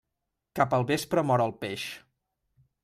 [0.59, 1.87] Cap al vespre mor el peix.